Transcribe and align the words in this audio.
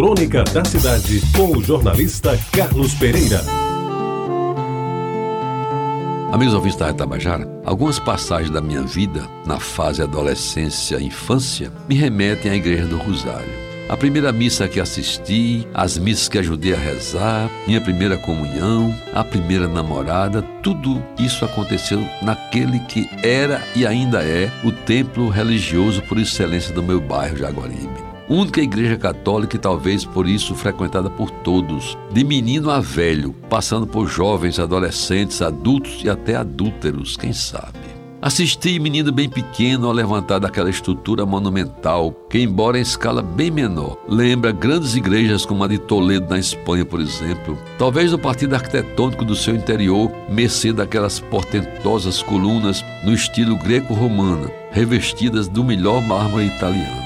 Crônica 0.00 0.42
da 0.44 0.64
Cidade, 0.64 1.20
com 1.36 1.58
o 1.58 1.62
jornalista 1.62 2.34
Carlos 2.52 2.94
Pereira. 2.94 3.44
Amigos 6.32 6.54
ouvintes 6.54 6.78
da 6.78 6.86
Retabajara, 6.86 7.46
algumas 7.66 7.98
passagens 7.98 8.48
da 8.48 8.62
minha 8.62 8.80
vida, 8.80 9.28
na 9.44 9.60
fase 9.60 10.00
adolescência 10.00 10.96
e 10.96 11.04
infância, 11.04 11.70
me 11.86 11.94
remetem 11.94 12.50
à 12.50 12.54
Igreja 12.54 12.86
do 12.86 12.96
Rosário. 12.96 13.52
A 13.90 13.96
primeira 13.96 14.32
missa 14.32 14.66
que 14.66 14.80
assisti, 14.80 15.68
as 15.74 15.98
missas 15.98 16.28
que 16.28 16.38
ajudei 16.38 16.72
a 16.72 16.78
rezar, 16.78 17.50
minha 17.66 17.82
primeira 17.82 18.16
comunhão, 18.16 18.94
a 19.12 19.22
primeira 19.22 19.68
namorada, 19.68 20.40
tudo 20.62 21.04
isso 21.18 21.44
aconteceu 21.44 22.02
naquele 22.22 22.78
que 22.88 23.06
era 23.22 23.62
e 23.76 23.86
ainda 23.86 24.22
é 24.22 24.50
o 24.64 24.72
templo 24.72 25.28
religioso 25.28 26.00
por 26.04 26.16
excelência 26.16 26.72
do 26.72 26.82
meu 26.82 27.02
bairro 27.02 27.36
Jaguaribe 27.36 28.09
única 28.30 28.60
igreja 28.60 28.96
católica 28.96 29.56
e 29.56 29.58
talvez 29.58 30.04
por 30.04 30.28
isso 30.28 30.54
frequentada 30.54 31.10
por 31.10 31.30
todos, 31.30 31.98
de 32.12 32.22
menino 32.22 32.70
a 32.70 32.78
velho, 32.78 33.34
passando 33.50 33.86
por 33.86 34.06
jovens, 34.06 34.60
adolescentes, 34.60 35.42
adultos 35.42 36.02
e 36.04 36.08
até 36.08 36.36
adúlteros, 36.36 37.16
quem 37.16 37.32
sabe. 37.32 37.90
Assisti 38.22 38.78
menino 38.78 39.10
bem 39.10 39.30
pequeno 39.30 39.86
ao 39.86 39.92
levantar 39.94 40.38
daquela 40.38 40.68
estrutura 40.68 41.24
monumental, 41.24 42.12
que, 42.28 42.38
embora 42.38 42.78
em 42.78 42.82
escala 42.82 43.22
bem 43.22 43.50
menor, 43.50 43.96
lembra 44.06 44.52
grandes 44.52 44.94
igrejas 44.94 45.46
como 45.46 45.64
a 45.64 45.68
de 45.68 45.78
Toledo, 45.78 46.28
na 46.28 46.38
Espanha, 46.38 46.84
por 46.84 47.00
exemplo. 47.00 47.58
Talvez 47.78 48.12
no 48.12 48.18
partido 48.18 48.54
arquitetônico 48.54 49.24
do 49.24 49.34
seu 49.34 49.56
interior, 49.56 50.12
mercê 50.28 50.70
daquelas 50.70 51.18
portentosas 51.18 52.22
colunas 52.22 52.84
no 53.02 53.14
estilo 53.14 53.56
greco-romano, 53.56 54.50
revestidas 54.70 55.48
do 55.48 55.64
melhor 55.64 56.02
mármore 56.02 56.44
italiano 56.44 56.99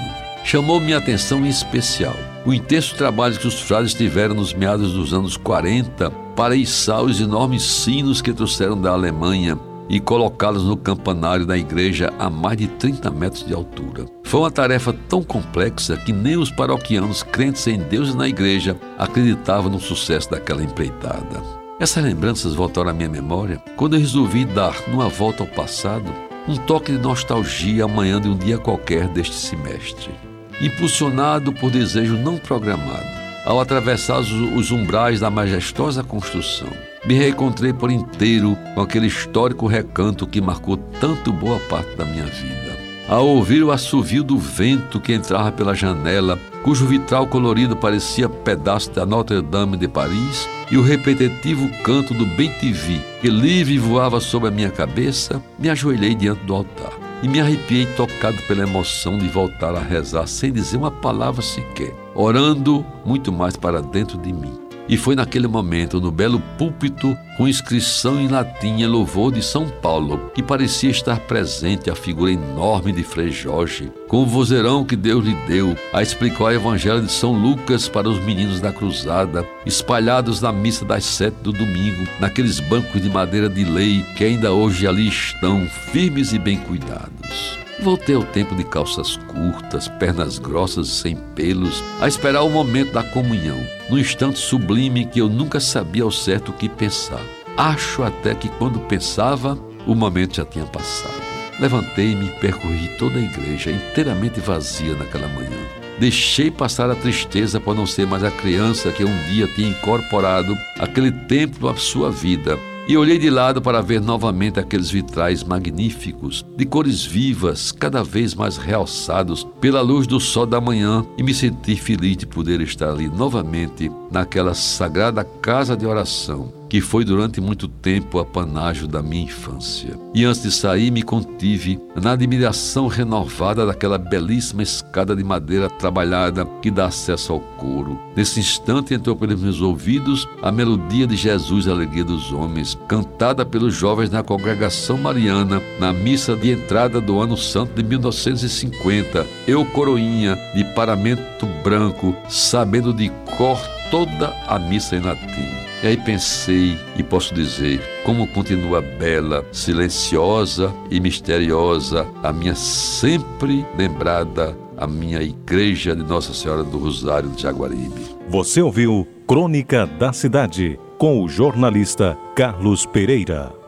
chamou 0.45 0.79
minha 0.79 0.99
atenção 0.99 1.45
em 1.45 1.49
especial 1.49 2.15
o 2.45 2.53
intenso 2.53 2.95
trabalho 2.95 3.39
que 3.39 3.49
os 3.49 3.61
frades 3.61 3.95
tiveram 3.95 4.35
nos 4.35 4.53
meados 4.53 4.93
dos 4.93 5.15
anos 5.15 5.37
40 5.39 6.11
para 6.37 6.55
içar 6.55 7.03
os 7.03 7.21
enormes 7.21 7.63
sinos 7.63 8.21
que 8.21 8.35
trouxeram 8.35 8.79
da 8.79 8.91
Alemanha 8.91 9.59
e 9.89 9.99
colocá-los 9.99 10.65
no 10.65 10.77
campanário 10.77 11.47
da 11.47 11.57
igreja 11.57 12.13
a 12.19 12.29
mais 12.29 12.59
de 12.59 12.67
30 12.67 13.11
metros 13.11 13.45
de 13.47 13.55
altura. 13.55 14.05
Foi 14.25 14.41
uma 14.41 14.51
tarefa 14.51 14.95
tão 15.09 15.23
complexa 15.23 15.97
que 15.97 16.13
nem 16.13 16.37
os 16.37 16.51
paroquianos 16.51 17.23
crentes 17.23 17.67
em 17.67 17.79
Deus 17.79 18.11
e 18.11 18.17
na 18.17 18.29
igreja 18.29 18.77
acreditavam 18.99 19.71
no 19.71 19.81
sucesso 19.81 20.31
daquela 20.31 20.63
empreitada. 20.63 21.43
Essas 21.81 22.05
lembranças 22.05 22.55
voltaram 22.55 22.91
à 22.91 22.93
minha 22.93 23.09
memória 23.09 23.63
quando 23.77 23.97
eu 23.97 24.01
resolvi 24.01 24.45
dar, 24.45 24.75
numa 24.89 25.09
volta 25.09 25.43
ao 25.43 25.49
passado, 25.49 26.13
um 26.47 26.57
toque 26.57 26.93
de 26.93 26.99
nostalgia 26.99 27.85
amanhã 27.85 28.21
de 28.21 28.29
um 28.29 28.37
dia 28.37 28.59
qualquer 28.59 29.09
deste 29.09 29.35
semestre 29.35 30.13
impulsionado 30.61 31.53
por 31.53 31.71
desejo 31.71 32.17
não 32.17 32.37
programado. 32.37 33.25
Ao 33.45 33.61
atravessar 33.61 34.21
os 34.21 34.71
umbrais 34.71 35.21
da 35.21 35.31
majestosa 35.31 36.03
construção, 36.03 36.69
me 37.05 37.15
reencontrei 37.15 37.73
por 37.73 37.91
inteiro 37.91 38.57
com 38.75 38.81
aquele 38.81 39.07
histórico 39.07 39.67
recanto 39.67 40.27
que 40.27 40.41
marcou 40.41 40.77
tanto 40.77 41.31
boa 41.31 41.59
parte 41.61 41.95
da 41.95 42.07
minha 42.07 42.25
vida. 42.25 42.75
Ao 43.07 43.27
ouvir 43.27 43.63
o 43.63 43.71
assovio 43.71 44.25
do 44.25 44.39
vento 44.39 44.99
que 44.99 45.13
entrava 45.13 45.53
pela 45.53 45.75
janela, 45.75 46.39
cujo 46.63 46.87
vitral 46.87 47.27
colorido 47.27 47.77
parecia 47.77 48.31
pedaço 48.31 48.91
da 48.93 49.05
Notre-Dame 49.05 49.77
de 49.77 49.89
Paris, 49.89 50.49
e 50.71 50.79
o 50.79 50.83
repetitivo 50.83 51.69
canto 51.83 52.15
do 52.15 52.25
Bem-Te-Vi, 52.25 53.03
que 53.21 53.29
livre 53.29 53.77
voava 53.77 54.21
sobre 54.21 54.49
a 54.49 54.51
minha 54.51 54.71
cabeça, 54.71 55.43
me 55.59 55.69
ajoelhei 55.69 56.15
diante 56.15 56.41
do 56.47 56.55
altar 56.55 57.14
e 57.25 57.29
me 57.29 57.41
arrepiei 57.41 57.87
tocado 57.87 58.37
pela 58.43 58.65
emoção 58.65 59.17
de 59.17 59.27
voltar 59.29 59.75
a 59.75 59.81
rezar 59.81 60.27
sem 60.27 60.53
dizer 60.53 60.77
uma 60.77 60.91
palavra 60.91 61.41
sequer, 61.41 61.95
orando 62.15 62.85
muito 63.03 63.33
mais 63.33 63.57
para 63.57 63.81
dentro 63.81 64.19
de 64.19 64.31
mim. 64.31 64.64
E 64.87 64.99
foi 64.99 65.15
naquele 65.15 65.49
momento, 65.49 66.01
no 66.01 66.11
belo 66.11 66.41
púlpito, 66.59 67.17
com 67.39 67.49
inscrição 67.49 68.21
em 68.21 68.29
latim 68.29 68.81
e 68.81 68.87
louvor 68.87 69.33
de 69.33 69.43
São 69.43 69.69
Paulo, 69.69 70.31
que 70.35 70.43
parecia 70.43 70.91
estar 70.91 71.19
presente 71.21 71.89
a 71.89 71.95
figura 71.95 72.31
enorme 72.31 72.93
de 72.93 73.03
Frei 73.03 73.31
Jorge, 73.31 73.91
com 74.09 74.23
o 74.23 74.27
vozeirão 74.27 74.85
que 74.85 74.95
Deus 74.95 75.25
lhe 75.25 75.35
deu, 75.47 75.75
a 75.93 76.03
explicar 76.03 76.45
o 76.45 76.51
Evangelho 76.51 77.01
de 77.01 77.11
São 77.11 77.33
Lucas 77.33 77.89
para 77.89 78.09
os 78.09 78.23
meninos 78.25 78.61
da 78.61 78.73
cruzada, 78.73 79.47
espalhados 79.65 80.41
na 80.43 80.53
missa 80.53 80.85
das 80.85 81.05
sete 81.05 81.37
do 81.43 81.53
domingo, 81.53 82.07
naqueles 82.21 82.61
bancos 82.61 83.03
de 83.03 83.09
madeira 83.09 83.49
de 83.49 83.65
lei 83.65 84.05
que 84.17 84.25
ainda 84.25 84.53
hoje 84.53 84.87
ali 84.87 85.09
estão, 85.09 85.67
firmes 85.93 86.35
e 86.35 86.39
bem 86.39 86.59
cuidados. 86.59 87.64
Voltei 87.81 88.15
ao 88.15 88.23
tempo 88.23 88.55
de 88.55 88.65
calças 88.65 89.17
curtas, 89.17 89.89
pernas 89.89 90.39
grossas 90.39 90.89
e 90.89 90.91
sem 90.91 91.17
pelos, 91.35 91.83
a 92.01 92.07
esperar 92.07 92.43
o 92.43 92.51
momento 92.51 92.93
da 92.93 93.03
comunhão, 93.03 93.59
num 93.91 93.99
instante 93.99 94.39
sublime 94.39 95.05
que 95.07 95.21
eu 95.21 95.29
nunca 95.29 95.59
sabia 95.59 96.05
ao 96.05 96.11
certo 96.11 96.51
o 96.51 96.55
que 96.55 96.69
pensar. 96.69 97.21
Acho 97.57 98.03
até 98.03 98.35
que 98.35 98.49
quando 98.49 98.81
pensava, 98.81 99.59
o 99.87 99.95
momento 99.95 100.37
já 100.37 100.45
tinha 100.45 100.65
passado. 100.65 101.23
Levantei-me 101.61 102.27
e 102.27 102.41
percorri 102.41 102.89
toda 102.97 103.19
a 103.19 103.23
igreja, 103.23 103.71
inteiramente 103.71 104.41
vazia 104.41 104.95
naquela 104.95 105.29
manhã. 105.29 105.59
Deixei 105.99 106.51
passar 106.51 106.91
a 106.91 106.97
tristeza 106.97 107.61
por 107.61 107.77
não 107.77 107.87
ser 107.87 108.07
mais 108.07 108.25
a 108.25 108.31
criança 108.31 108.91
que 108.91 109.05
um 109.05 109.17
dia 109.29 109.47
tinha 109.55 109.69
incorporado 109.69 110.57
aquele 110.79 111.13
templo 111.13 111.69
à 111.69 111.77
sua 111.77 112.11
vida 112.11 112.59
e 112.87 112.99
olhei 112.99 113.19
de 113.19 113.31
lado 113.31 113.63
para 113.63 113.81
ver 113.81 114.01
novamente 114.01 114.61
aqueles 114.61 114.91
vitrais 114.91 115.43
magníficos, 115.43 116.45
de 116.55 116.67
cores 116.67 117.03
vivas, 117.03 117.73
cada 117.73 118.05
vez 118.05 118.35
mais 118.35 118.59
realçados 118.59 119.47
pela 119.65 119.81
luz 119.81 120.07
do 120.07 120.21
sol 120.21 120.45
da 120.45 120.61
manhã, 120.61 121.07
e 121.17 121.23
me 121.23 121.33
senti 121.33 121.75
feliz 121.75 122.19
de 122.19 122.27
poder 122.27 122.61
estar 122.61 122.91
ali 122.91 123.09
novamente, 123.09 123.91
naquela 124.11 124.53
sagrada 124.53 125.25
casa 125.25 125.75
de 125.75 125.87
oração 125.87 126.53
que 126.75 126.81
foi 126.81 127.05
durante 127.05 127.41
muito 127.41 127.69
tempo 127.69 128.19
a 128.19 128.25
panágio 128.25 128.89
da 128.89 129.01
minha 129.01 129.27
infância. 129.27 129.97
E 130.13 130.25
antes 130.25 130.43
de 130.43 130.51
sair, 130.51 130.91
me 130.91 131.05
contive 131.05 131.79
na 131.95 132.15
admiração 132.15 132.89
renovada 132.89 133.65
daquela 133.65 133.97
belíssima 133.97 134.61
escada 134.61 135.15
de 135.15 135.23
madeira 135.23 135.71
trabalhada 135.71 136.45
que 136.61 136.73
dá 136.73 136.87
acesso 136.87 137.33
ao 137.33 137.39
coro. 137.39 137.97
Nesse 138.17 138.41
instante 138.41 138.93
entrou 138.93 139.15
pelos 139.15 139.41
meus 139.41 139.61
ouvidos 139.61 140.27
a 140.43 140.51
melodia 140.51 141.07
de 141.07 141.15
Jesus, 141.15 141.69
a 141.69 141.71
alegria 141.71 142.03
dos 142.03 142.33
homens, 142.33 142.77
cantada 142.89 143.47
pelos 143.47 143.73
jovens 143.73 144.11
na 144.11 144.25
congregação 144.25 144.99
mariana 144.99 145.63
na 145.79 145.93
missa 145.93 146.35
de 146.35 146.51
entrada 146.51 147.01
do 147.01 147.21
ano 147.21 147.37
santo 147.37 147.73
de 147.75 147.85
1950. 147.89 149.25
Eu, 149.55 149.65
coroinha, 149.65 150.37
de 150.53 150.65
paramento 150.75 151.47
branco, 151.63 152.13
sabendo 152.29 152.93
de 152.93 153.09
cor 153.39 153.57
toda 153.89 154.35
a 154.49 154.59
missa 154.59 154.97
em 154.97 155.01
latim. 155.01 155.49
E 155.81 155.87
aí 155.87 155.97
pensei 155.97 156.77
e 156.97 157.05
posso 157.05 157.33
dizer 157.33 157.81
como 158.05 158.27
continua 158.27 158.83
bela, 158.83 159.47
silenciosa 159.53 160.75
e 160.91 160.99
misteriosa 160.99 162.05
a 162.21 162.33
minha 162.33 162.57
sempre 162.57 163.65
lembrada 163.79 164.59
a 164.77 164.89
minha 164.89 165.23
igreja 165.23 165.95
de 165.95 166.03
Nossa 166.03 166.35
Senhora 166.35 166.65
do 166.65 166.77
Rosário 166.77 167.31
de 167.31 167.41
Jaguaribe. 167.41 168.09
Você 168.29 168.61
ouviu 168.61 169.07
Crônica 169.25 169.87
da 169.87 170.13
Cidade 170.13 170.81
com 170.99 171.23
o 171.23 171.29
jornalista 171.29 172.19
Carlos 172.35 172.85
Pereira. 172.85 173.64